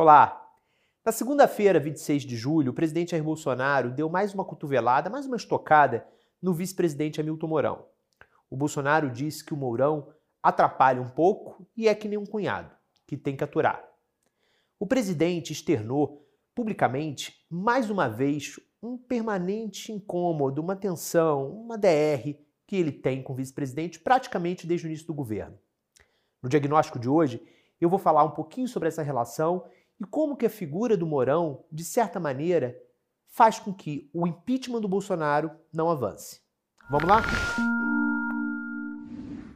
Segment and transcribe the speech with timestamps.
[0.00, 0.48] Olá!
[1.04, 5.34] Na segunda-feira, 26 de julho, o presidente Jair Bolsonaro deu mais uma cotovelada, mais uma
[5.34, 6.06] estocada
[6.40, 7.84] no vice-presidente Hamilton Mourão.
[8.48, 10.06] O Bolsonaro disse que o Mourão
[10.40, 12.72] atrapalha um pouco e é que nem um cunhado,
[13.08, 13.84] que tem que aturar.
[14.78, 16.24] O presidente externou
[16.54, 22.36] publicamente, mais uma vez, um permanente incômodo, uma tensão, uma DR
[22.68, 25.58] que ele tem com o vice-presidente praticamente desde o início do governo.
[26.40, 27.42] No diagnóstico de hoje,
[27.80, 29.64] eu vou falar um pouquinho sobre essa relação
[30.00, 32.76] e como que a figura do Mourão, de certa maneira,
[33.26, 36.40] faz com que o impeachment do Bolsonaro não avance.
[36.90, 37.22] Vamos lá?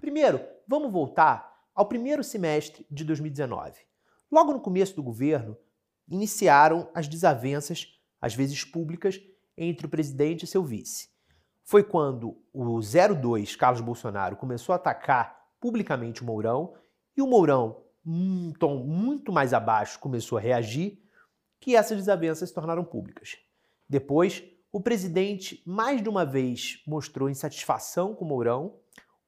[0.00, 3.80] Primeiro, vamos voltar ao primeiro semestre de 2019.
[4.30, 5.56] Logo no começo do governo,
[6.08, 9.20] iniciaram as desavenças, às vezes públicas,
[9.56, 11.08] entre o presidente e seu vice.
[11.64, 16.74] Foi quando o 02 Carlos Bolsonaro começou a atacar publicamente o Mourão
[17.16, 21.00] e o Mourão, um tom muito mais abaixo, começou a reagir,
[21.60, 23.36] que essas desavenças se tornaram públicas.
[23.88, 28.76] Depois, o presidente mais de uma vez mostrou insatisfação com Mourão,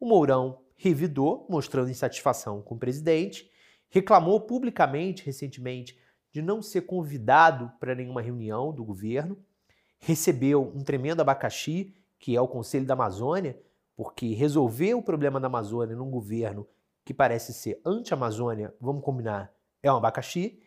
[0.00, 3.50] o Mourão revidou, mostrando insatisfação com o presidente,
[3.89, 5.97] reclamou publicamente recentemente
[6.33, 9.38] de não ser convidado para nenhuma reunião do governo,
[10.00, 13.56] recebeu um tremendo abacaxi, que é o Conselho da Amazônia,
[13.97, 16.66] porque resolver o problema da Amazônia num governo
[17.05, 19.52] que parece ser anti-Amazônia, vamos combinar,
[19.83, 20.62] é um abacaxi.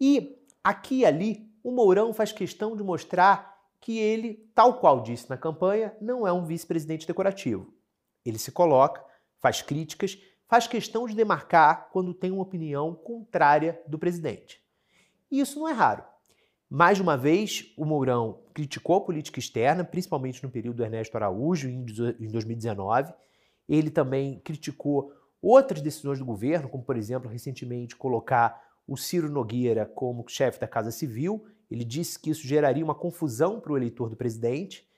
[0.00, 5.28] E aqui e ali, o Mourão faz questão de mostrar que ele, tal qual disse
[5.28, 7.72] na campanha, não é um vice-presidente decorativo.
[8.24, 9.04] Ele se coloca,
[9.40, 14.62] faz críticas, faz questão de demarcar quando tem uma opinião contrária do presidente.
[15.30, 16.04] E isso não é raro.
[16.70, 21.68] Mais uma vez, o Mourão criticou a política externa, principalmente no período do Ernesto Araújo,
[21.68, 23.12] em 2019.
[23.68, 29.86] Ele também criticou outras decisões do governo, como, por exemplo, recentemente colocar o Ciro Nogueira
[29.86, 31.44] como chefe da Casa Civil.
[31.70, 34.88] Ele disse que isso geraria uma confusão para o eleitor do presidente.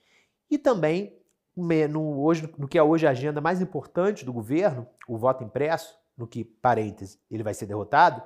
[0.50, 1.18] E também,
[1.56, 5.98] no, hoje, no que é hoje a agenda mais importante do governo, o voto impresso,
[6.16, 8.22] no que, parêntese, ele vai ser derrotado,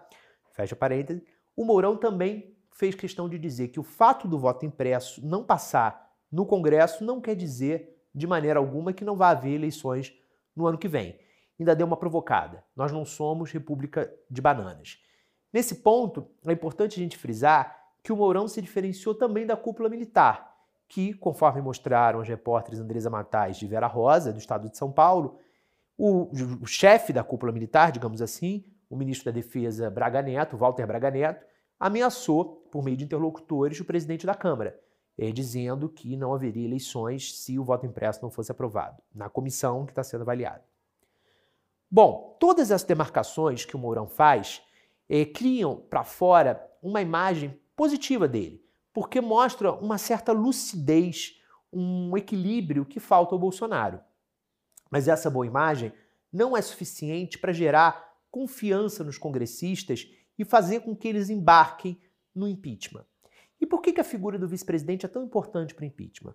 [0.53, 1.25] fecha parêntese,
[1.57, 6.13] o Mourão também fez questão de dizer que o fato do voto impresso não passar
[6.31, 10.13] no Congresso não quer dizer, de maneira alguma, que não vai haver eleições
[10.57, 11.17] no ano que vem
[11.59, 12.65] ainda deu uma provocada.
[12.75, 14.99] Nós não somos república de bananas.
[15.53, 19.89] Nesse ponto, é importante a gente frisar que o Mourão se diferenciou também da cúpula
[19.89, 20.53] militar,
[20.89, 25.39] que, conforme mostraram os repórteres Andresa Matais de Vera Rosa, do estado de São Paulo,
[25.97, 26.29] o,
[26.61, 31.11] o chefe da cúpula militar, digamos assim, o ministro da Defesa Braga Neto, Walter Braga
[31.11, 31.47] Neto,
[31.79, 34.79] ameaçou, por meio de interlocutores, o presidente da Câmara,
[35.17, 39.87] eh, dizendo que não haveria eleições se o voto impresso não fosse aprovado, na comissão
[39.87, 40.63] que está sendo avaliada.
[41.95, 44.61] Bom, todas as demarcações que o Mourão faz
[45.09, 48.61] eh, criam para fora uma imagem positiva dele,
[48.93, 51.41] porque mostra uma certa lucidez,
[51.73, 54.01] um equilíbrio que falta ao Bolsonaro.
[54.91, 55.93] Mas essa boa imagem
[56.33, 62.01] não é suficiente para gerar confiança nos congressistas e fazer com que eles embarquem
[62.35, 63.07] no impeachment.
[63.61, 66.35] E por que, que a figura do vice-presidente é tão importante para o impeachment?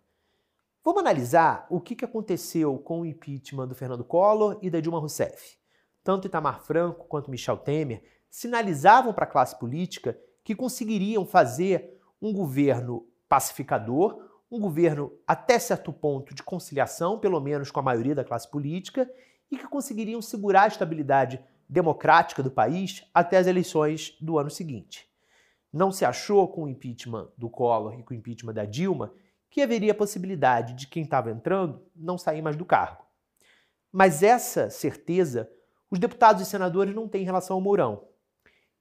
[0.81, 5.57] Vamos analisar o que aconteceu com o impeachment do Fernando Collor e da Dilma Rousseff.
[6.01, 12.31] Tanto Itamar Franco quanto Michel Temer sinalizavam para a classe política que conseguiriam fazer um
[12.31, 18.23] governo pacificador, um governo até certo ponto de conciliação, pelo menos com a maioria da
[18.23, 19.09] classe política,
[19.51, 25.09] e que conseguiriam segurar a estabilidade democrática do país até as eleições do ano seguinte.
[25.73, 29.11] Não se achou com o impeachment do Collor e com o impeachment da Dilma
[29.49, 33.03] que haveria a possibilidade de quem estava entrando não sair mais do cargo.
[33.91, 35.49] Mas essa certeza
[35.91, 38.07] os deputados e senadores não têm em relação ao Mourão.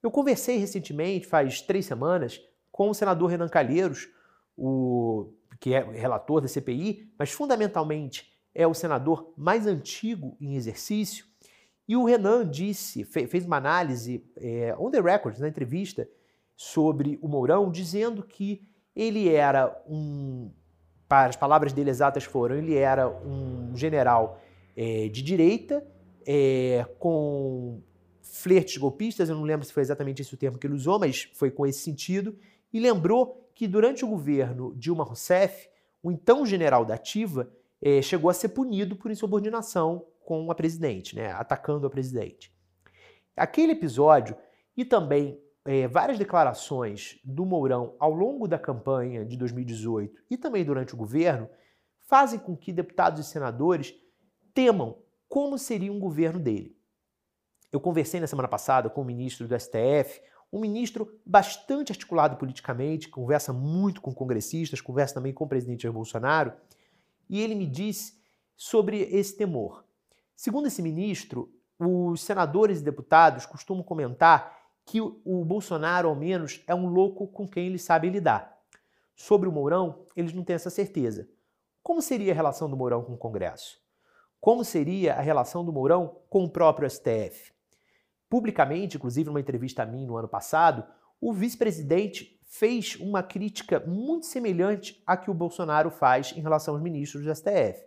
[0.03, 2.41] Eu conversei recentemente, faz três semanas,
[2.71, 4.09] com o senador Renan Calheiros,
[4.57, 11.27] o, que é relator da CPI, mas fundamentalmente é o senador mais antigo em exercício.
[11.89, 16.09] E o Renan disse, fez uma análise é, on the record, na entrevista,
[16.55, 18.69] sobre o Mourão, dizendo que
[18.99, 20.51] ele era um
[21.09, 24.43] as palavras dele exatas foram, ele era um general
[24.77, 25.83] é, de direita,
[26.27, 27.81] é, com
[28.21, 31.31] flertes golpistas, eu não lembro se foi exatamente esse o termo que ele usou, mas
[31.33, 32.37] foi com esse sentido,
[32.71, 35.71] e lembrou que durante o governo Dilma Rousseff,
[36.03, 41.17] o então general da ativa é, chegou a ser punido por insubordinação com a presidente,
[41.17, 42.53] né, atacando a presidente.
[43.35, 44.37] Aquele episódio
[44.77, 50.65] e também é, várias declarações do Mourão ao longo da campanha de 2018 e também
[50.65, 51.49] durante o governo
[52.07, 53.95] fazem com que deputados e senadores
[54.55, 56.77] temam como seria um governo dele.
[57.71, 63.09] Eu conversei na semana passada com o ministro do STF, um ministro bastante articulado politicamente,
[63.09, 66.55] conversa muito com congressistas, conversa também com o presidente Jair Bolsonaro,
[67.29, 68.19] e ele me disse
[68.57, 69.85] sobre esse temor.
[70.35, 74.58] Segundo esse ministro, os senadores e deputados costumam comentar
[74.89, 78.59] que o Bolsonaro, ao menos, é um louco com quem ele sabe lidar.
[79.15, 81.29] Sobre o Mourão, eles não têm essa certeza.
[81.83, 83.79] Como seria a relação do Mourão com o Congresso?
[84.41, 87.53] Como seria a relação do Mourão com o próprio STF?
[88.31, 90.83] Publicamente, inclusive numa entrevista a mim no ano passado,
[91.21, 96.83] o vice-presidente fez uma crítica muito semelhante à que o Bolsonaro faz em relação aos
[96.83, 97.85] ministros do STF.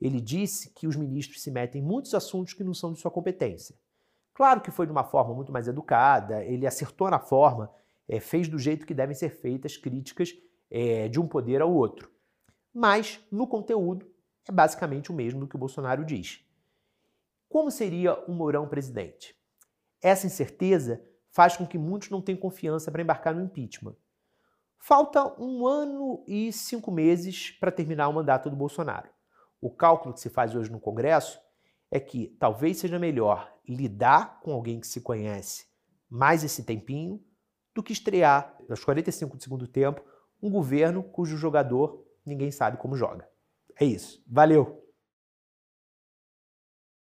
[0.00, 3.10] Ele disse que os ministros se metem em muitos assuntos que não são de sua
[3.10, 3.74] competência.
[4.36, 7.72] Claro que foi de uma forma muito mais educada, ele acertou na forma,
[8.06, 10.34] é, fez do jeito que devem ser feitas críticas
[10.70, 12.10] é, de um poder ao outro.
[12.70, 14.06] Mas, no conteúdo,
[14.46, 16.46] é basicamente o mesmo do que o Bolsonaro diz.
[17.48, 19.34] Como seria um Mourão presidente?
[20.02, 23.96] Essa incerteza faz com que muitos não tenham confiança para embarcar no impeachment.
[24.78, 29.08] Falta um ano e cinco meses para terminar o mandato do Bolsonaro.
[29.62, 31.40] O cálculo que se faz hoje no Congresso
[31.96, 35.66] é que talvez seja melhor lidar com alguém que se conhece
[36.10, 37.24] mais esse tempinho
[37.74, 40.02] do que estrear, aos 45 do segundo tempo,
[40.42, 43.26] um governo cujo jogador ninguém sabe como joga.
[43.80, 44.22] É isso.
[44.26, 44.85] Valeu!